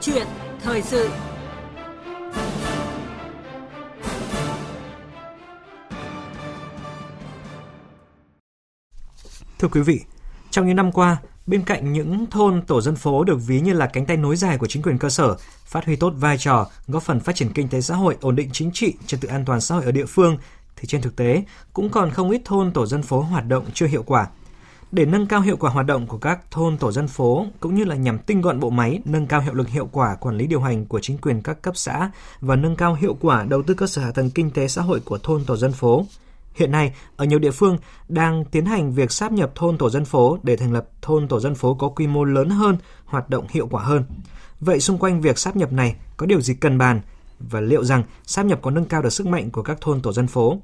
[0.00, 0.26] chuyện
[0.62, 1.10] thời sự
[9.58, 10.00] Thưa quý vị,
[10.50, 11.16] trong những năm qua,
[11.46, 14.58] bên cạnh những thôn tổ dân phố được ví như là cánh tay nối dài
[14.58, 17.68] của chính quyền cơ sở, phát huy tốt vai trò, góp phần phát triển kinh
[17.68, 20.06] tế xã hội, ổn định chính trị, trật tự an toàn xã hội ở địa
[20.06, 20.36] phương,
[20.76, 23.86] thì trên thực tế cũng còn không ít thôn tổ dân phố hoạt động chưa
[23.86, 24.26] hiệu quả.
[24.92, 27.84] Để nâng cao hiệu quả hoạt động của các thôn tổ dân phố cũng như
[27.84, 30.60] là nhằm tinh gọn bộ máy, nâng cao hiệu lực hiệu quả quản lý điều
[30.60, 33.86] hành của chính quyền các cấp xã và nâng cao hiệu quả đầu tư cơ
[33.86, 36.04] sở hạ tầng kinh tế xã hội của thôn tổ dân phố.
[36.54, 40.04] Hiện nay, ở nhiều địa phương đang tiến hành việc sáp nhập thôn tổ dân
[40.04, 43.46] phố để thành lập thôn tổ dân phố có quy mô lớn hơn, hoạt động
[43.50, 44.04] hiệu quả hơn.
[44.60, 47.00] Vậy xung quanh việc sáp nhập này có điều gì cần bàn
[47.38, 50.12] và liệu rằng sáp nhập có nâng cao được sức mạnh của các thôn tổ
[50.12, 50.58] dân phố?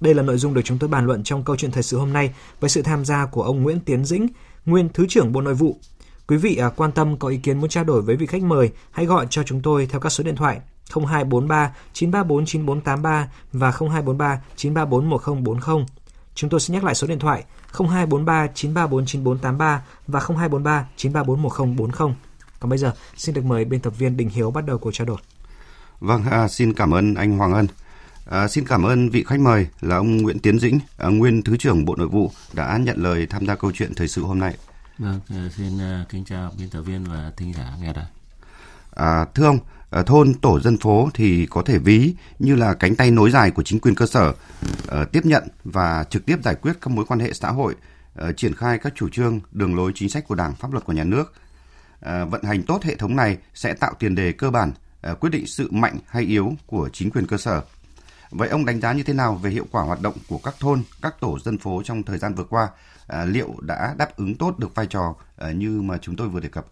[0.00, 2.12] Đây là nội dung được chúng tôi bàn luận trong câu chuyện thời sự hôm
[2.12, 4.26] nay với sự tham gia của ông Nguyễn Tiến Dĩnh,
[4.66, 5.78] nguyên Thứ trưởng Bộ Nội vụ.
[6.26, 8.70] Quý vị à, quan tâm có ý kiến muốn trao đổi với vị khách mời,
[8.90, 10.60] hãy gọi cho chúng tôi theo các số điện thoại
[11.06, 15.86] 0243 934 9483 và 0243 934 1040.
[16.34, 22.14] Chúng tôi sẽ nhắc lại số điện thoại 0243 934 9483 và 0243 934 1040.
[22.60, 25.06] Còn bây giờ, xin được mời biên tập viên Đình Hiếu bắt đầu cuộc trao
[25.06, 25.18] đổi.
[26.00, 27.66] Vâng, à, xin cảm ơn anh Hoàng Ân.
[28.30, 31.56] À, xin cảm ơn vị khách mời là ông Nguyễn Tiến Dĩnh, à, nguyên Thứ
[31.56, 34.56] trưởng Bộ Nội vụ đã nhận lời tham gia câu chuyện thời sự hôm nay.
[34.98, 38.06] Vâng, à, xin à, kính chào biên tập viên và thính giả nghe đài.
[38.94, 39.58] À, thưa ông,
[39.90, 43.50] ở thôn tổ dân phố thì có thể ví như là cánh tay nối dài
[43.50, 47.04] của chính quyền cơ sở uh, tiếp nhận và trực tiếp giải quyết các mối
[47.04, 47.74] quan hệ xã hội,
[48.28, 50.92] uh, triển khai các chủ trương, đường lối chính sách của Đảng, pháp luật của
[50.92, 51.34] nhà nước.
[51.98, 54.72] Uh, vận hành tốt hệ thống này sẽ tạo tiền đề cơ bản
[55.12, 57.62] uh, quyết định sự mạnh hay yếu của chính quyền cơ sở.
[58.30, 60.82] Vậy ông đánh giá như thế nào về hiệu quả hoạt động của các thôn,
[61.02, 62.68] các tổ dân phố trong thời gian vừa qua?
[63.06, 66.40] À, liệu đã đáp ứng tốt được vai trò à, như mà chúng tôi vừa
[66.40, 66.66] đề cập?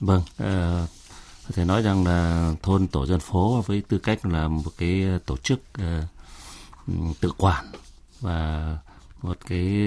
[0.00, 0.86] Vâng, à,
[1.46, 5.04] có thể nói rằng là thôn tổ dân phố với tư cách là một cái
[5.26, 6.02] tổ chức à,
[6.86, 7.64] ừ, tự quản
[8.20, 8.78] và
[9.22, 9.80] một cái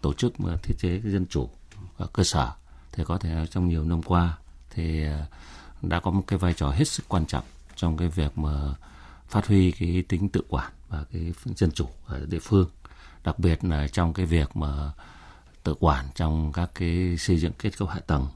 [0.00, 1.48] tổ chức mà thiết chế cái dân chủ
[1.96, 2.52] ở cơ sở
[2.92, 4.38] thì có thể trong nhiều năm qua
[4.70, 5.26] thì à,
[5.82, 7.44] đã có một cái vai trò hết sức quan trọng
[7.76, 8.50] trong cái việc mà
[9.28, 12.68] phát huy cái tính tự quản và cái dân chủ ở địa phương
[13.24, 14.92] đặc biệt là trong cái việc mà
[15.62, 18.26] tự quản trong các cái xây dựng kết cấu hạ tầng.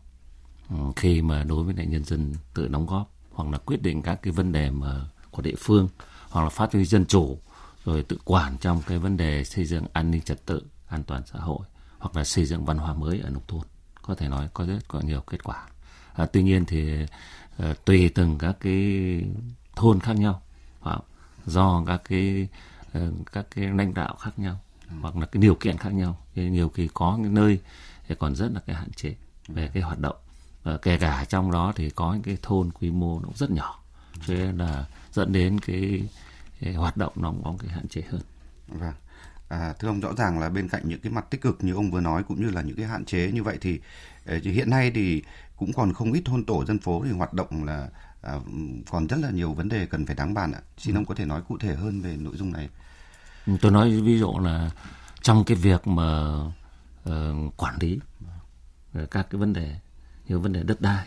[0.71, 4.03] Ừ, khi mà đối với lại nhân dân tự đóng góp hoặc là quyết định
[4.03, 5.01] các cái vấn đề mà
[5.31, 5.89] của địa phương
[6.29, 7.39] hoặc là phát huy dân chủ
[7.85, 11.23] rồi tự quản trong cái vấn đề xây dựng an ninh trật tự an toàn
[11.27, 11.67] xã hội
[11.99, 13.63] hoặc là xây dựng văn hóa mới ở nông thôn
[14.03, 15.67] có thể nói có rất có nhiều kết quả.
[16.15, 17.07] À, tuy nhiên thì
[17.59, 19.23] à, tùy từng các cái
[19.77, 20.43] thôn khác nhau
[21.47, 22.49] do các cái
[22.93, 24.61] ờ, các cái lãnh đạo khác nhau
[24.91, 24.95] ừ.
[25.01, 27.61] hoặc là cái điều kiện khác nhau thì nhiều khi có những nơi
[28.09, 29.15] thì còn rất là cái hạn chế
[29.49, 30.17] về cái hoạt động
[30.63, 33.51] và kể cả trong đó thì có những cái thôn quy mô nó cũng rất
[33.51, 33.81] nhỏ
[34.27, 36.09] cho nên là dẫn đến cái,
[36.61, 38.21] cái hoạt động nó cũng có cái hạn chế hơn.
[38.69, 38.95] Vâng.
[39.49, 41.91] À, thưa ông rõ ràng là bên cạnh những cái mặt tích cực như ông
[41.91, 43.81] vừa nói cũng như là những cái hạn chế như vậy thì,
[44.27, 45.23] ờ, thì hiện nay thì
[45.57, 47.89] cũng còn không ít thôn tổ dân phố thì hoạt động là
[48.23, 48.35] à,
[48.91, 50.61] còn rất là nhiều vấn đề cần phải đáng bàn ạ.
[50.79, 50.99] Xin ừ.
[50.99, 52.69] ông có thể nói cụ thể hơn về nội dung này.
[53.61, 54.71] Tôi nói ví dụ là
[55.23, 56.35] trong cái việc mà
[57.09, 57.99] uh, quản lý
[59.03, 59.77] uh, các cái vấn đề
[60.29, 61.07] như vấn đề đất đai,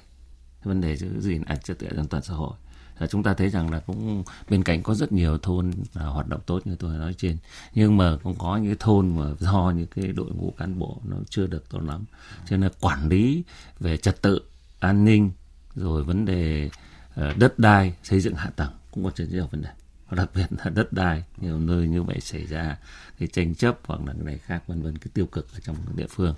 [0.63, 2.53] vấn đề giữ gìn an trật tự an toàn xã hội
[2.99, 6.27] là chúng ta thấy rằng là cũng bên cạnh có rất nhiều thôn là hoạt
[6.27, 7.37] động tốt như tôi nói trên
[7.73, 11.01] nhưng mà cũng có những cái thôn mà do những cái đội ngũ cán bộ
[11.03, 12.05] nó chưa được tốt lắm
[12.45, 13.43] cho nên là quản lý
[13.79, 14.41] về trật tự
[14.79, 15.31] an ninh
[15.75, 16.69] rồi vấn đề
[17.15, 19.69] Ờ, đất đai xây dựng hạ tầng cũng có rất nhiều vấn đề.
[20.11, 22.77] Đặc biệt là đất đai nhiều nơi như vậy xảy ra
[23.19, 25.75] cái tranh chấp hoặc là cái này khác vân vân cái tiêu cực ở trong
[25.95, 26.35] địa phương.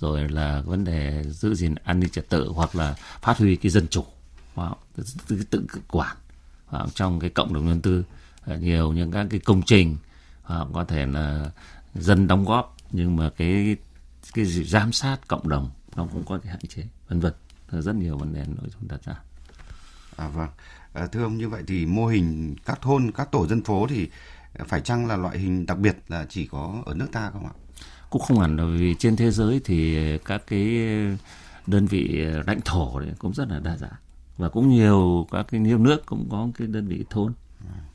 [0.00, 3.70] Rồi là vấn đề giữ gìn an ninh trật tự hoặc là phát huy cái
[3.70, 4.04] dân chủ
[4.54, 4.74] wow,
[5.28, 6.16] tự, tự quản
[6.70, 8.04] wow, trong cái cộng đồng dân tư
[8.44, 9.96] ờ, nhiều những các cái công trình
[10.46, 11.50] wow, có thể là
[11.94, 13.76] dân đóng góp nhưng mà cái
[14.34, 17.32] cái giám sát cộng đồng nó cũng có cái hạn chế vân vân.
[17.70, 19.14] Rất nhiều vấn đề nội dung đặt ra.
[20.18, 20.48] À vâng.
[20.92, 24.08] À, thưa ông như vậy thì mô hình các thôn, các tổ dân phố thì
[24.68, 27.52] phải chăng là loại hình đặc biệt là chỉ có ở nước ta không ạ?
[28.10, 30.78] Cũng không hẳn bởi vì trên thế giới thì các cái
[31.66, 33.98] đơn vị lãnh thổ đấy cũng rất là đa dạng
[34.36, 37.32] và cũng nhiều các cái nhiều nước cũng có cái đơn vị thôn.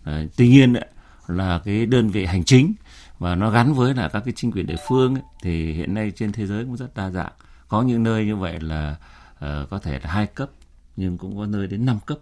[0.03, 0.87] À, tuy nhiên ấy,
[1.27, 2.73] là cái đơn vị hành chính
[3.19, 6.11] và nó gắn với là các cái chính quyền địa phương ấy, thì hiện nay
[6.15, 7.31] trên thế giới cũng rất đa dạng.
[7.67, 8.95] Có những nơi như vậy là
[9.35, 10.49] uh, có thể là hai cấp
[10.95, 12.17] nhưng cũng có nơi đến 5 cấp.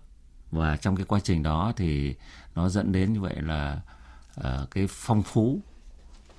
[0.51, 2.15] Và trong cái quá trình đó thì
[2.55, 3.81] nó dẫn đến như vậy là
[4.39, 5.59] uh, cái phong phú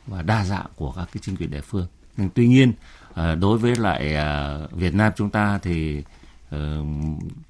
[0.06, 1.86] và đa dạng của các cái chính quyền địa phương.
[2.16, 2.72] Nhưng tuy nhiên
[3.10, 4.16] uh, đối với lại
[4.64, 6.02] uh, Việt Nam chúng ta thì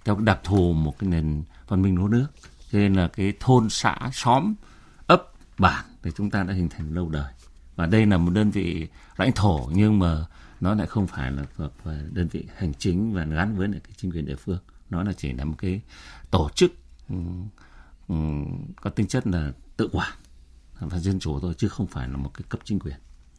[0.05, 2.27] theo đặc thù một cái nền văn minh lúa nước
[2.73, 4.55] cho nên là cái thôn xã xóm
[5.07, 5.23] ấp
[5.59, 7.33] bản thì chúng ta đã hình thành lâu đời.
[7.77, 10.25] Và đây là một đơn vị lãnh thổ nhưng mà
[10.61, 13.81] nó lại không phải là thuộc về đơn vị hành chính và gắn với lại
[13.85, 14.59] cái chính quyền địa phương
[14.93, 15.81] nó là chỉ là một cái
[16.31, 16.73] tổ chức
[17.09, 17.49] um,
[18.09, 18.47] um,
[18.81, 20.13] có tính chất là tự quản
[20.81, 22.97] và dân chủ thôi chứ không phải là một cái cấp chính quyền.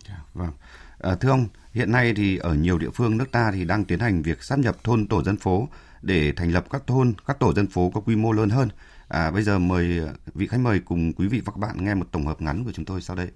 [0.07, 0.51] Dạ, vâng.
[0.99, 3.99] À, thưa ông, hiện nay thì ở nhiều địa phương nước ta thì đang tiến
[3.99, 5.69] hành việc sắp nhập thôn tổ dân phố
[6.01, 8.69] để thành lập các thôn, các tổ dân phố có quy mô lớn hơn.
[9.07, 10.01] À, bây giờ mời
[10.33, 12.71] vị khách mời cùng quý vị và các bạn nghe một tổng hợp ngắn của
[12.71, 13.27] chúng tôi sau đây.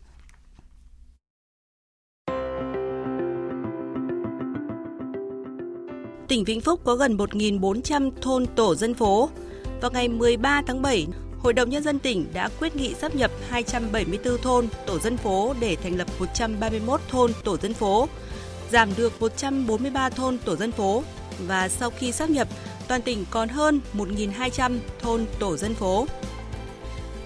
[6.28, 9.30] Tỉnh Vĩnh Phúc có gần 1.400 thôn tổ dân phố.
[9.82, 11.08] Vào ngày 13 tháng 7,
[11.40, 15.54] Hội đồng Nhân dân tỉnh đã quyết nghị sắp nhập 274 thôn tổ dân phố
[15.60, 18.08] để thành lập 131 thôn tổ dân phố,
[18.72, 21.04] giảm được 143 thôn tổ dân phố
[21.48, 22.48] và sau khi sắp nhập,
[22.88, 26.08] toàn tỉnh còn hơn 1.200 thôn tổ dân phố.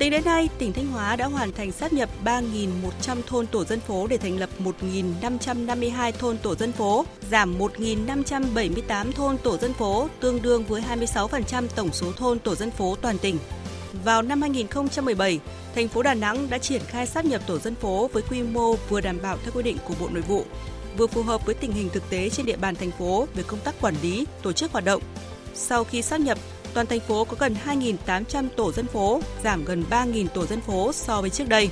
[0.02, 3.80] Tính đến nay, tỉnh Thanh Hóa đã hoàn thành sát nhập 3.100 thôn tổ dân
[3.80, 10.10] phố để thành lập 1.552 thôn tổ dân phố, giảm 1.578 thôn tổ dân phố,
[10.20, 10.82] tương đương với
[11.14, 13.38] 26% tổng số thôn tổ dân phố toàn tỉnh.
[14.04, 15.40] Vào năm 2017,
[15.76, 18.76] thành phố Đà Nẵng đã triển khai sát nhập tổ dân phố với quy mô
[18.76, 20.46] vừa đảm bảo theo quy định của Bộ Nội vụ,
[20.98, 23.60] vừa phù hợp với tình hình thực tế trên địa bàn thành phố về công
[23.60, 25.02] tác quản lý, tổ chức hoạt động.
[25.54, 26.38] Sau khi sát nhập,
[26.74, 30.92] toàn thành phố có gần 2.800 tổ dân phố, giảm gần 3.000 tổ dân phố
[30.94, 31.70] so với trước đây.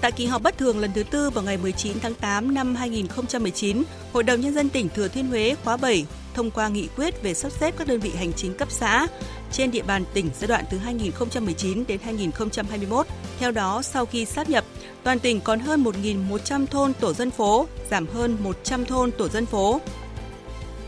[0.00, 3.82] Tại kỳ họp bất thường lần thứ tư vào ngày 19 tháng 8 năm 2019,
[4.12, 7.34] Hội đồng Nhân dân tỉnh Thừa Thiên Huế khóa 7 thông qua nghị quyết về
[7.34, 9.06] sắp xếp các đơn vị hành chính cấp xã
[9.52, 13.06] trên địa bàn tỉnh giai đoạn từ 2019 đến 2021.
[13.38, 14.64] Theo đó, sau khi sáp nhập,
[15.02, 19.46] toàn tỉnh còn hơn 1.100 thôn tổ dân phố, giảm hơn 100 thôn tổ dân
[19.46, 19.80] phố.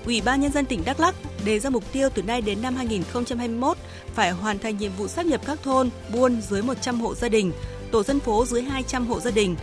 [0.07, 1.15] Ủy ban Nhân dân tỉnh Đắk Lắk
[1.45, 3.77] đề ra mục tiêu từ nay đến năm 2021
[4.15, 7.53] phải hoàn thành nhiệm vụ sáp nhập các thôn, buôn dưới 100 hộ gia đình,
[7.91, 9.57] tổ dân phố dưới 200 hộ gia đình.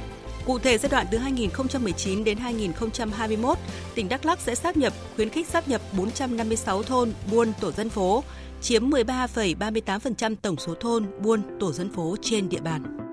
[0.45, 3.57] Cụ thể giai đoạn từ 2019 đến 2021,
[3.95, 7.89] tỉnh Đắk Lắk sẽ sáp nhập, khuyến khích sáp nhập 456 thôn, buôn, tổ dân
[7.89, 8.23] phố,
[8.61, 13.04] chiếm 13,38% tổng số thôn, buôn, tổ dân phố trên địa bàn.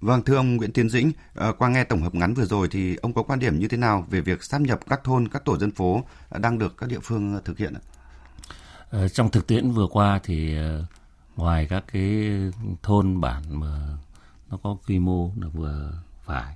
[0.00, 2.96] Vâng, thưa ông Nguyễn Tiến Dĩnh, ờ, qua nghe tổng hợp ngắn vừa rồi thì
[2.96, 5.58] ông có quan điểm như thế nào về việc sáp nhập các thôn, các tổ
[5.58, 7.74] dân phố ờ, đang được các địa phương ờ, thực hiện
[9.12, 10.56] trong thực tiễn vừa qua thì
[11.36, 12.30] ngoài các cái
[12.82, 13.96] thôn bản mà
[14.50, 15.92] nó có quy mô là vừa
[16.24, 16.54] phải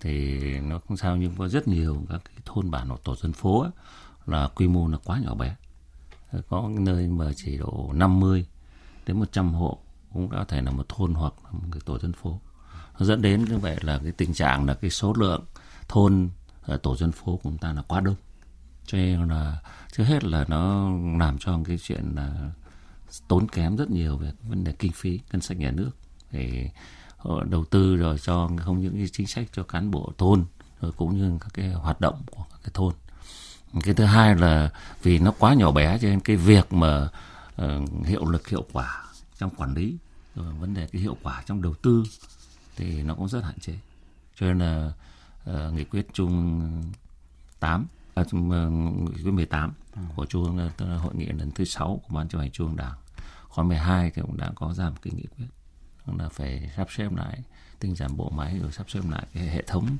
[0.00, 3.32] thì nó không sao nhưng có rất nhiều các cái thôn bản hoặc tổ dân
[3.32, 3.70] phố ấy,
[4.26, 5.56] là quy mô là quá nhỏ bé.
[6.48, 8.46] Có nơi mà chỉ độ 50
[9.06, 9.78] đến 100 hộ
[10.12, 12.40] cũng có thể là một thôn hoặc là một cái tổ dân phố
[13.04, 15.44] dẫn đến như vậy là cái tình trạng là cái số lượng
[15.88, 16.28] thôn
[16.62, 18.16] ờ, tổ dân phố của chúng ta là quá đông.
[18.86, 19.58] Cho nên là
[19.92, 22.50] trước hết là nó làm cho cái chuyện là
[23.28, 25.90] tốn kém rất nhiều về vấn đề kinh phí ngân sách nhà nước
[26.32, 26.70] để
[27.18, 30.44] ờ, đầu tư rồi cho không những cái chính sách cho cán bộ thôn
[30.80, 32.94] rồi cũng như các cái hoạt động của các cái thôn.
[33.82, 34.70] Cái thứ hai là
[35.02, 37.08] vì nó quá nhỏ bé cho nên cái việc mà
[37.62, 39.04] uh, hiệu lực hiệu quả
[39.38, 39.96] trong quản lý
[40.34, 42.04] rồi vấn đề cái hiệu quả trong đầu tư
[42.76, 43.74] thì nó cũng rất hạn chế.
[44.34, 44.92] Cho nên là
[45.50, 46.62] uh, nghị quyết chung
[47.60, 50.02] 8 à, nghị quyết 18 ừ.
[50.16, 52.94] của trung ương hội nghị lần thứ 6 của ban chấp hành trung ương đảng.
[53.48, 55.46] Khóa 12 thì cũng đã có ra một cái nghị quyết
[56.18, 57.42] là phải sắp xếp lại
[57.80, 59.96] tinh giản bộ máy rồi sắp xếp lại cái hệ thống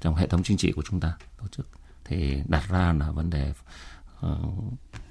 [0.00, 1.68] trong hệ thống chính trị của chúng ta tổ chức.
[2.04, 3.52] Thì đặt ra là vấn đề
[4.26, 4.64] uh,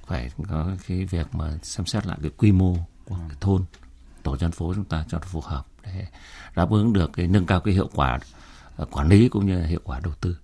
[0.07, 3.65] phải có cái việc mà xem xét lại cái quy mô của cái thôn
[4.25, 6.05] tổ dân phố chúng ta cho nó phù hợp để
[6.55, 8.19] đáp ứng được cái nâng cao cái hiệu quả
[8.81, 10.37] uh, quản lý cũng như là hiệu quả đầu tư.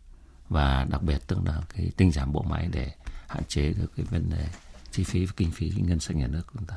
[0.50, 2.91] Và đặc biệt tức là cái tinh giảm bộ máy để
[3.27, 4.47] hạn chế được cái vấn đề
[4.91, 6.75] chi phí và kinh phí ngân sách nhà nước của chúng ta.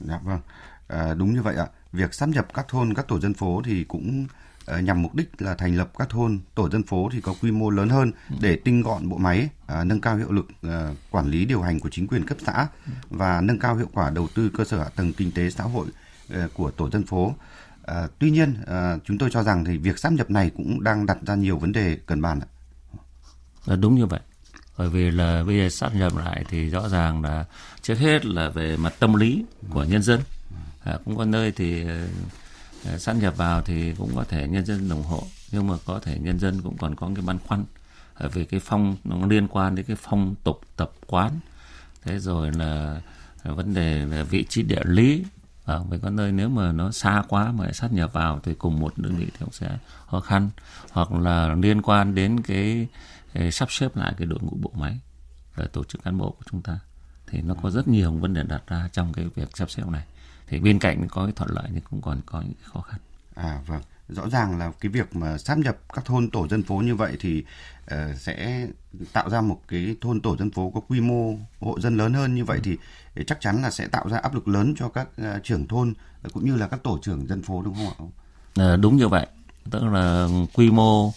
[0.00, 0.40] Dạ vâng,
[0.88, 1.66] à, đúng như vậy ạ.
[1.92, 4.26] Việc sắp nhập các thôn, các tổ dân phố thì cũng
[4.70, 7.50] uh, nhằm mục đích là thành lập các thôn, tổ dân phố thì có quy
[7.50, 9.48] mô lớn hơn để tinh gọn bộ máy,
[9.80, 12.68] uh, nâng cao hiệu lực uh, quản lý điều hành của chính quyền cấp xã
[13.10, 15.86] và nâng cao hiệu quả đầu tư cơ sở hạ tầng kinh tế xã hội
[16.30, 17.34] Ờ, của tổ dân phố.
[17.82, 21.06] À, tuy nhiên, à, chúng tôi cho rằng thì việc sắp nhập này cũng đang
[21.06, 22.40] đặt ra nhiều vấn đề cần bàn.
[23.66, 24.20] Là đúng như vậy.
[24.78, 27.44] Bởi vì là bây giờ sắp nhập lại thì rõ ràng là
[27.82, 30.20] trước hết là về mặt tâm lý của nhân dân.
[30.84, 31.84] À, cũng có nơi thì
[32.84, 36.00] à, sắp nhập vào thì cũng có thể nhân dân ủng hộ nhưng mà có
[36.02, 37.64] thể nhân dân cũng còn có cái băn khoăn
[38.32, 41.32] về cái phong nó liên quan đến cái phong tục tập quán
[42.02, 43.00] thế rồi là
[43.44, 45.24] vấn đề là vị trí địa lý
[45.66, 48.54] Ờ, à, với có nơi nếu mà nó xa quá mà sát nhập vào thì
[48.54, 50.50] cùng một đơn vị thì cũng sẽ khó khăn.
[50.92, 52.86] Hoặc là liên quan đến cái,
[53.32, 54.98] cái sắp xếp lại cái đội ngũ bộ máy
[55.72, 56.78] tổ chức cán bộ của chúng ta
[57.26, 60.04] thì nó có rất nhiều vấn đề đặt ra trong cái việc sắp xếp này.
[60.46, 63.00] Thì bên cạnh có cái thuận lợi thì cũng còn có những khó khăn
[63.36, 66.76] à vâng rõ ràng là cái việc mà sáp nhập các thôn tổ dân phố
[66.76, 67.44] như vậy thì
[67.84, 68.66] uh, sẽ
[69.12, 72.34] tạo ra một cái thôn tổ dân phố có quy mô hộ dân lớn hơn
[72.34, 72.78] như vậy thì
[73.26, 75.94] chắc chắn là sẽ tạo ra áp lực lớn cho các uh, trưởng thôn
[76.32, 78.62] cũng như là các tổ trưởng dân phố đúng không ạ?
[78.64, 79.26] À, đúng như vậy,
[79.70, 81.12] tức là quy mô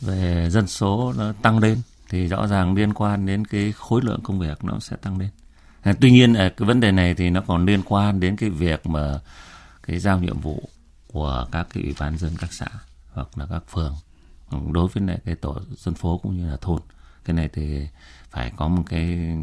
[0.00, 4.20] về dân số nó tăng lên thì rõ ràng liên quan đến cái khối lượng
[4.22, 5.28] công việc nó sẽ tăng lên.
[5.82, 8.86] À, tuy nhiên cái vấn đề này thì nó còn liên quan đến cái việc
[8.86, 9.20] mà
[9.82, 10.68] cái giao nhiệm vụ
[11.12, 12.66] của các cái ủy ban dân các xã
[13.12, 13.94] hoặc là các phường
[14.72, 16.80] đối với lại cái tổ dân phố cũng như là thôn
[17.24, 17.86] cái này thì
[18.30, 19.36] phải có một cái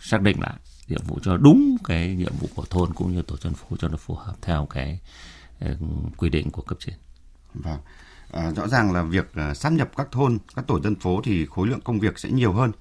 [0.00, 0.54] xác định lại
[0.88, 3.88] nhiệm vụ cho đúng cái nhiệm vụ của thôn cũng như tổ dân phố cho
[3.88, 5.00] nó phù hợp theo cái
[5.60, 5.76] ừ,
[6.16, 6.94] quy định của cấp trên.
[7.54, 7.78] Vâng.
[8.32, 11.46] À, rõ ràng là việc uh, sáp nhập các thôn, các tổ dân phố thì
[11.46, 12.72] khối lượng công việc sẽ nhiều hơn.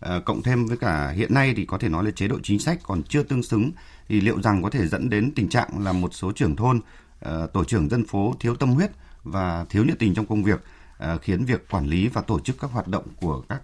[0.00, 2.58] À, cộng thêm với cả hiện nay thì có thể nói là chế độ chính
[2.58, 3.70] sách còn chưa tương xứng
[4.08, 6.80] thì liệu rằng có thể dẫn đến tình trạng là một số trưởng thôn
[7.22, 8.90] Ờ, tổ trưởng dân phố thiếu tâm huyết
[9.24, 10.64] và thiếu nhiệt tình trong công việc
[10.98, 13.62] ờ, khiến việc quản lý và tổ chức các hoạt động của các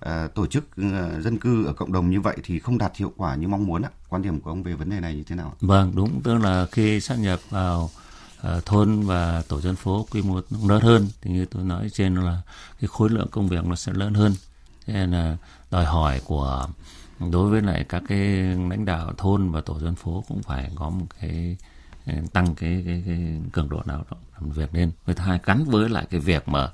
[0.00, 0.64] ờ, tổ chức
[1.20, 3.82] dân cư ở cộng đồng như vậy thì không đạt hiệu quả như mong muốn
[3.82, 3.90] ạ.
[4.08, 5.54] Quan điểm của ông về vấn đề này như thế nào?
[5.60, 7.90] Vâng, đúng, tức là khi sát nhập vào
[8.66, 12.42] thôn và tổ dân phố quy mô lớn hơn thì như tôi nói trên là
[12.80, 14.34] cái khối lượng công việc nó sẽ lớn hơn.
[14.86, 15.36] Thế nên là
[15.70, 16.68] đòi hỏi của
[17.30, 18.18] đối với lại các cái
[18.70, 21.56] lãnh đạo thôn và tổ dân phố cũng phải có một cái
[22.32, 24.90] tăng cái, cái, cái cường độ lao động làm việc lên.
[25.06, 26.70] Với thứ hai gắn với lại cái việc mà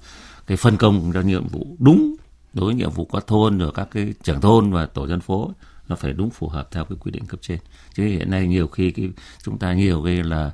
[0.47, 2.15] cái phân công cho nhiệm vụ đúng
[2.53, 5.53] đối với nhiệm vụ các thôn rồi các cái trưởng thôn và tổ dân phố
[5.89, 7.59] nó phải đúng phù hợp theo cái quy định cấp trên.
[7.95, 9.11] Chứ hiện nay nhiều khi cái
[9.43, 10.53] chúng ta nhiều cái là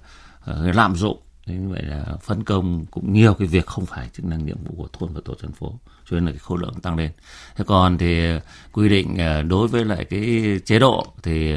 [0.50, 4.08] uh, lạm dụng thế như vậy là phân công cũng nhiều cái việc không phải
[4.12, 5.78] chức năng nhiệm vụ của thôn và tổ dân phố,
[6.10, 7.12] cho nên là cái khối lượng tăng lên.
[7.56, 8.26] Thế còn thì,
[8.72, 11.54] quy định à, đối với lại cái chế độ thì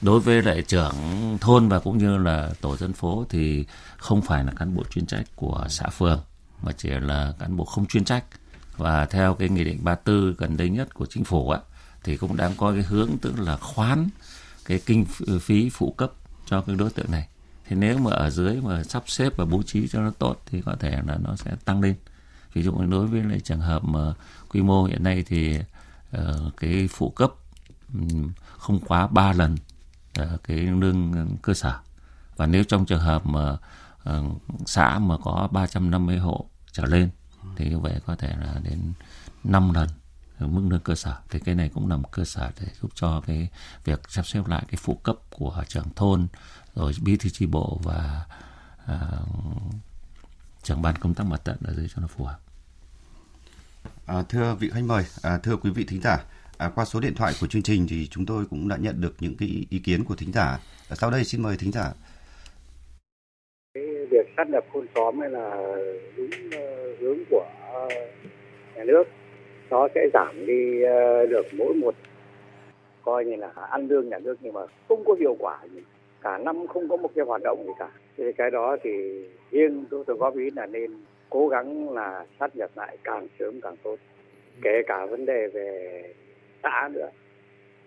[0.00, 0.94] đối với lại trưởng
[1.40, 3.64] thôn và cũng như là tổ dân phố thì
[3.96, 6.20] không phải là cán bộ chuyên trách của xã phường,
[6.62, 8.24] mà chỉ là cán bộ không chuyên trách.
[8.76, 11.60] Và theo cái nghị định 34 gần đây nhất của chính phủ á,
[12.04, 14.08] thì cũng đang có cái hướng tức là khoán
[14.64, 15.04] cái kinh
[15.40, 16.12] phí phụ cấp
[16.46, 17.28] cho cái đối tượng này
[17.68, 20.62] thì nếu mà ở dưới mà sắp xếp và bố trí cho nó tốt thì
[20.62, 21.94] có thể là nó sẽ tăng lên.
[22.52, 24.14] Ví dụ đối với lại trường hợp mà
[24.48, 25.58] quy mô hiện nay thì
[26.16, 27.32] uh, cái phụ cấp
[27.94, 29.56] um, không quá 3 lần
[30.20, 31.78] uh, cái lương cơ sở.
[32.36, 33.56] Và nếu trong trường hợp mà
[34.10, 37.10] uh, xã mà có 350 hộ trở lên
[37.56, 38.92] thì như vậy có thể là đến
[39.44, 39.88] 5 lần
[40.40, 43.22] mức lương cơ sở thì cái này cũng là một cơ sở để giúp cho
[43.26, 43.48] cái
[43.84, 46.26] việc sắp xếp lại cái phụ cấp của trưởng thôn
[46.74, 48.24] rồi bí thư chi bộ và
[48.92, 49.72] uh,
[50.62, 52.38] trưởng ban công tác mặt trận ở dưới cho nó phù hợp.
[54.06, 56.24] À, thưa vị khách mời, à, thưa quý vị thính giả,
[56.58, 59.14] à, qua số điện thoại của chương trình thì chúng tôi cũng đã nhận được
[59.20, 60.58] những cái ý kiến của thính giả.
[60.88, 61.92] À, sau đây xin mời thính giả.
[63.74, 65.56] Cái việc sát nhập thôn xóm này là
[66.16, 67.46] đúng uh, hướng của
[68.76, 69.04] nhà nước,
[69.70, 71.94] nó sẽ giảm đi ờ, được mỗi một
[73.04, 75.80] coi như là ăn lương nhà nước nhưng mà không có hiệu quả gì.
[76.20, 77.88] Cả năm không có một cái hoạt động gì cả.
[78.16, 78.90] Thì cái đó thì
[79.50, 80.90] riêng tôi tôi góp ý là nên
[81.30, 83.96] cố gắng là sát nhập lại càng sớm càng tốt.
[84.62, 86.02] Kể cả vấn đề về
[86.62, 87.08] xã nữa.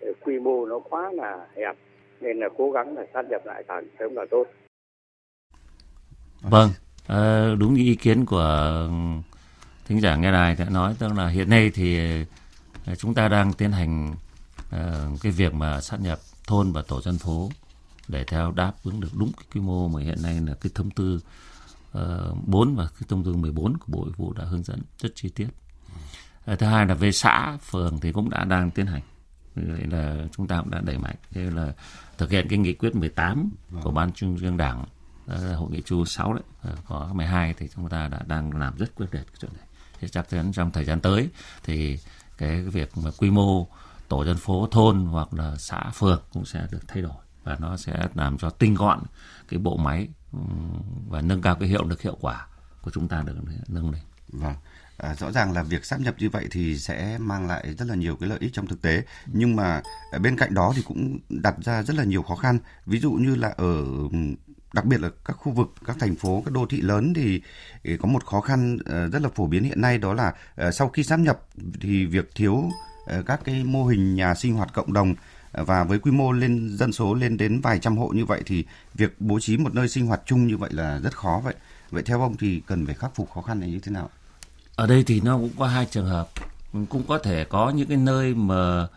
[0.01, 1.75] Ờ, quy mô nó quá là hẹp
[2.21, 4.47] nên là cố gắng là sát nhập lại càng sớm càng tốt.
[6.49, 6.69] Vâng.
[7.07, 8.87] À, đúng như ý kiến của
[9.91, 11.99] thính giả nghe đài đã nói tức là hiện nay thì
[12.85, 14.15] ờ, chúng ta đang tiến hành
[14.75, 17.49] uh, cái việc mà sát nhập thôn và tổ dân phố
[18.07, 20.89] để theo đáp ứng được đúng cái quy mô mà hiện nay là cái thông
[20.89, 21.23] tư uh,
[21.91, 25.09] ờ, 4 và cái thông tư 14 của Bộ Nội vụ đã hướng dẫn rất
[25.15, 25.47] chi tiết.
[26.51, 29.01] Uh, thứ hai là về xã phường thì cũng đã đang tiến hành.
[29.55, 31.73] Vậy là chúng ta cũng đã đẩy mạnh thế là
[32.17, 33.83] thực hiện cái nghị quyết 18 vâng.
[33.83, 34.85] của ban trung ương đảng
[35.55, 38.95] hội nghị chu 6 đấy ờ, có 12 thì chúng ta đã đang làm rất
[38.95, 39.65] quyết liệt cái chuyện này.
[40.01, 41.29] Thì chắc chắn trong thời gian tới
[41.63, 41.99] thì
[42.37, 43.67] cái việc mà quy mô
[44.07, 47.77] tổ dân phố thôn hoặc là xã phường cũng sẽ được thay đổi và nó
[47.77, 48.99] sẽ làm cho tinh gọn
[49.49, 50.07] cái bộ máy
[51.07, 52.47] và nâng cao cái hiệu lực hiệu quả
[52.81, 53.35] của chúng ta được
[53.67, 54.01] nâng lên.
[54.27, 54.55] Vâng.
[54.97, 57.95] À, rõ ràng là việc sắp nhập như vậy thì sẽ mang lại rất là
[57.95, 59.81] nhiều cái lợi ích trong thực tế nhưng mà
[60.21, 63.35] bên cạnh đó thì cũng đặt ra rất là nhiều khó khăn ví dụ như
[63.35, 63.83] là ở
[64.73, 67.41] đặc biệt là các khu vực các thành phố các đô thị lớn thì
[67.97, 70.89] có một khó khăn ờ, rất là phổ biến hiện nay đó là ờ, sau
[70.89, 71.39] khi sáp nhập
[71.81, 72.69] thì việc thiếu
[73.05, 75.15] ờ, các cái mô hình nhà sinh hoạt cộng đồng
[75.51, 78.65] và với quy mô lên dân số lên đến vài trăm hộ như vậy thì
[78.93, 81.53] việc bố trí một nơi sinh hoạt chung như vậy là rất khó vậy.
[81.89, 84.09] Vậy theo ông thì cần phải khắc phục khó khăn này như thế nào?
[84.75, 86.29] Ở đây thì nó cũng có hai trường hợp,
[86.89, 88.87] cũng có thể có những cái nơi mà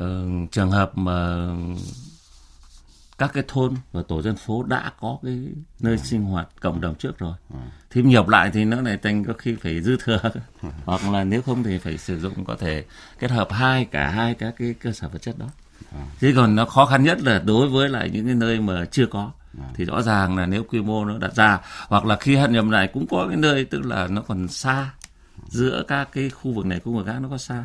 [0.00, 1.46] uh, trường hợp mà
[3.20, 5.38] các cái thôn và tổ dân phố đã có cái
[5.80, 6.04] nơi à.
[6.04, 7.34] sinh hoạt cộng đồng trước rồi.
[7.54, 7.60] À.
[7.90, 10.20] Thì nhập lại thì nó lại thành có khi phải dư thừa
[10.62, 10.70] à.
[10.84, 12.84] hoặc là nếu không thì phải sử dụng có thể
[13.18, 15.46] kết hợp hai cả hai các cái cơ sở vật chất đó.
[15.92, 16.06] À.
[16.20, 19.06] Thế còn nó khó khăn nhất là đối với lại những cái nơi mà chưa
[19.06, 19.68] có à.
[19.74, 22.64] thì rõ ràng là nếu quy mô nó đặt ra hoặc là khi hận nhập
[22.64, 24.90] lại cũng có cái nơi tức là nó còn xa
[25.48, 27.64] giữa các cái khu vực này khu vực khác nó có xa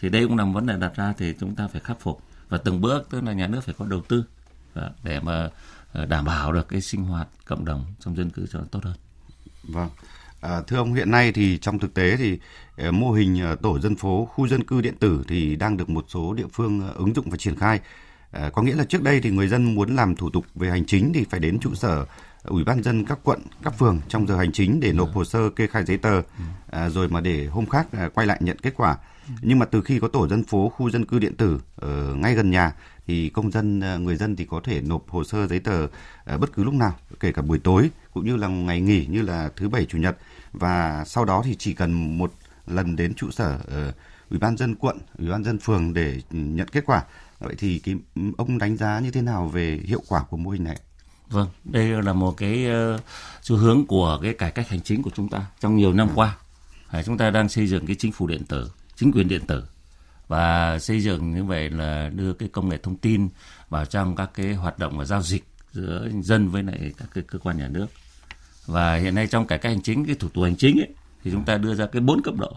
[0.00, 2.20] thì đây cũng là một vấn đề đặt ra thì chúng ta phải khắc phục
[2.48, 4.24] và từng bước tức là nhà nước phải có đầu tư
[5.02, 5.48] để mà
[5.92, 8.80] ờ, đảm bảo được cái sinh hoạt cộng đồng trong dân cư cho nó tốt
[8.84, 8.96] hơn.
[9.62, 9.88] Vâng.
[10.40, 12.38] À, thưa ông hiện nay thì trong thực tế thì
[12.76, 15.90] ờ, mô hình ờ, tổ dân phố, khu dân cư điện tử thì đang được
[15.90, 17.80] một số địa phương ứng dụng và triển khai.
[18.30, 20.86] À, có nghĩa là trước đây thì người dân muốn làm thủ tục về hành
[20.86, 22.06] chính thì phải đến trụ sở
[22.44, 25.50] ủy ban dân các quận, các phường trong giờ hành chính để nộp hồ sơ
[25.50, 26.22] kê khai giấy tờ,
[26.70, 28.96] à, rồi mà để hôm khác à, quay lại nhận kết quả.
[29.40, 32.34] Nhưng mà từ khi có tổ dân phố, khu dân cư điện tử ở ngay
[32.34, 32.72] gần nhà
[33.06, 35.86] thì công dân à, người dân thì có thể nộp hồ sơ giấy tờ
[36.24, 39.22] à, bất cứ lúc nào kể cả buổi tối cũng như là ngày nghỉ như
[39.22, 40.16] là thứ bảy chủ nhật.
[40.52, 42.32] Và sau đó thì chỉ cần một
[42.66, 43.94] lần đến trụ sở uh,
[44.30, 47.02] ủy ban dân quận ủy ban dân phường để nhận kết quả.
[47.38, 47.94] Vậy thì cái
[48.36, 50.76] ông đánh giá như thế nào về hiệu quả của mô hình này?
[51.30, 53.00] Vâng đây là một cái uh,
[53.42, 56.36] xu hướng của cái cải cách hành chính của chúng ta trong nhiều năm qua.
[57.04, 59.64] Chúng ta đang xây dựng cái chính phủ điện tử chính quyền điện tử
[60.34, 63.28] và xây dựng như vậy là đưa cái công nghệ thông tin
[63.68, 67.24] vào trong các cái hoạt động và giao dịch giữa dân với lại các cái
[67.26, 67.86] cơ quan nhà nước.
[68.66, 70.88] Và hiện nay trong cải cách hành chính cái thủ tục hành chính ấy,
[71.24, 72.52] thì chúng ta đưa ra cái bốn cấp độ.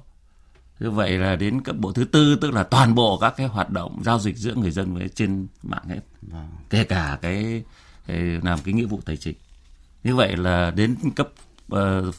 [0.79, 3.69] Như vậy là đến cấp bộ thứ tư tức là toàn bộ các cái hoạt
[3.69, 6.01] động giao dịch giữa người dân với trên mạng hết.
[6.21, 6.49] Vâng.
[6.69, 7.63] kể cả cái,
[8.43, 9.35] làm cái nghĩa vụ tài chính.
[10.03, 11.29] Như vậy là đến cấp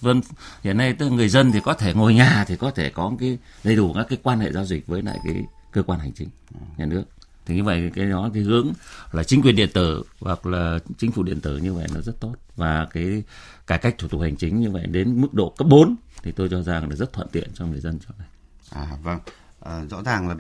[0.01, 0.21] vân
[0.63, 3.39] hiện nay tức người dân thì có thể ngồi nhà thì có thể có cái
[3.65, 6.29] đầy đủ các cái quan hệ giao dịch với lại cái cơ quan hành chính
[6.55, 7.05] ờ, nhà nước.
[7.47, 8.73] Thì như vậy cái đó cái hướng
[9.13, 12.21] là chính quyền điện tử hoặc là chính phủ điện tử như vậy nó rất
[12.21, 12.35] tốt.
[12.57, 13.23] Và cái
[13.67, 16.49] cải cách thủ tục hành chính như vậy đến mức độ cấp 4 thì tôi
[16.49, 18.29] cho rằng là rất thuận tiện cho người dân chỗ này.
[18.71, 19.19] À vâng,
[19.61, 20.37] à, rõ ràng là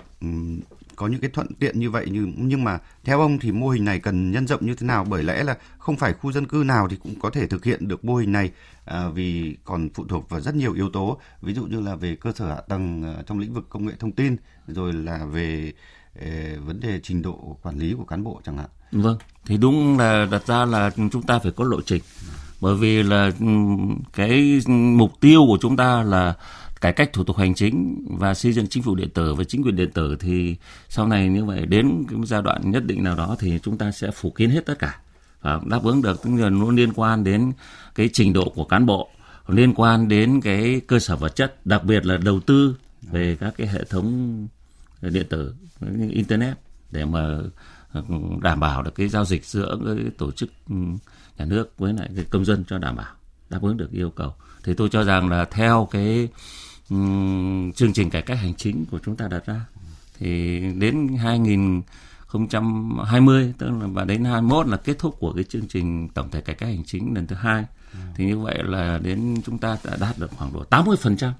[0.99, 3.85] có những cái thuận tiện như vậy nhưng nhưng mà theo ông thì mô hình
[3.85, 5.05] này cần nhân rộng như thế nào?
[5.05, 7.89] Bởi lẽ là không phải khu dân cư nào thì cũng có thể thực hiện
[7.89, 8.51] được mô hình này
[8.85, 11.21] à, vì còn phụ thuộc vào rất nhiều yếu tố.
[11.43, 13.93] Ví dụ như là về cơ sở hạ tầng à, trong lĩnh vực công nghệ
[13.99, 14.37] thông tin
[14.69, 15.73] rồi là về
[16.15, 18.69] eh, vấn đề trình độ quản lý của cán bộ chẳng hạn.
[18.93, 22.03] Vâng, thì đúng là đặt ra là chúng ta phải có lộ trình.
[22.61, 23.31] Bởi vì là
[24.13, 26.35] cái mục tiêu của chúng ta là
[26.81, 29.63] cải cách thủ tục hành chính và xây dựng chính phủ điện tử và chính
[29.63, 30.57] quyền điện tử thì
[30.89, 33.91] sau này như vậy đến cái giai đoạn nhất định nào đó thì chúng ta
[33.91, 34.99] sẽ phủ kín hết tất cả
[35.41, 37.53] và đáp ứng được tức là nó liên quan đến
[37.95, 39.09] cái trình độ của cán bộ,
[39.49, 43.55] liên quan đến cái cơ sở vật chất, đặc biệt là đầu tư về các
[43.57, 44.49] cái hệ thống
[45.01, 45.55] điện tử,
[46.11, 46.57] internet
[46.91, 47.39] để mà
[47.93, 48.03] ờ,
[48.43, 50.75] đảm bảo được cái giao dịch giữa cái tổ chức ừ,
[51.39, 53.15] nhà nước với lại cái công dân cho đảm bảo,
[53.51, 54.35] đáp ứng được yêu cầu.
[54.65, 56.29] Thì tôi cho rằng là theo cái
[56.91, 59.67] um, chương trình cải cách hành chính của chúng ta đặt ra
[60.19, 66.09] thì đến 2020 tức là và đến 21 là kết thúc của cái chương trình
[66.09, 67.99] tổng thể cải cách hành chính lần thứ hai ừ.
[68.15, 71.33] thì như vậy là đến chúng ta đã đạt được khoảng độ 80 phần trăm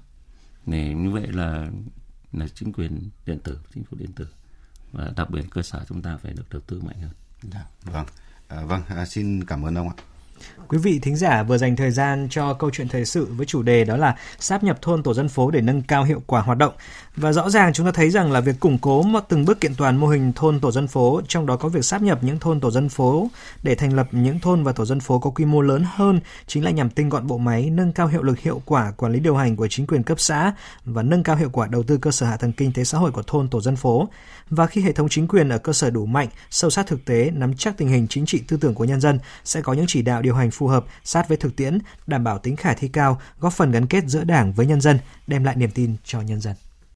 [0.65, 1.69] để như vậy là
[2.33, 4.27] là chính quyền điện tử chính phủ điện tử
[4.91, 7.11] và đặc biệt cơ sở chúng ta phải được đầu tư mạnh hơn.
[7.53, 8.05] Dạ, vâng,
[8.47, 9.95] à, vâng, à, xin cảm ơn ông ạ.
[10.67, 13.61] Quý vị thính giả vừa dành thời gian cho câu chuyện thời sự với chủ
[13.61, 16.57] đề đó là sáp nhập thôn tổ dân phố để nâng cao hiệu quả hoạt
[16.57, 16.73] động.
[17.15, 19.97] Và rõ ràng chúng ta thấy rằng là việc củng cố từng bước kiện toàn
[19.97, 22.71] mô hình thôn tổ dân phố, trong đó có việc sáp nhập những thôn tổ
[22.71, 23.29] dân phố
[23.63, 26.63] để thành lập những thôn và tổ dân phố có quy mô lớn hơn, chính
[26.63, 29.35] là nhằm tinh gọn bộ máy, nâng cao hiệu lực hiệu quả quản lý điều
[29.35, 30.53] hành của chính quyền cấp xã
[30.85, 33.11] và nâng cao hiệu quả đầu tư cơ sở hạ tầng kinh tế xã hội
[33.11, 34.09] của thôn tổ dân phố.
[34.49, 37.31] Và khi hệ thống chính quyền ở cơ sở đủ mạnh, sâu sát thực tế,
[37.35, 40.01] nắm chắc tình hình chính trị tư tưởng của nhân dân, sẽ có những chỉ
[40.01, 43.21] đạo điều hành phù hợp, sát với thực tiễn, đảm bảo tính khả thi cao,
[43.39, 46.41] góp phần gắn kết giữa Đảng với nhân dân, đem lại niềm tin cho nhân
[46.41, 46.55] dân.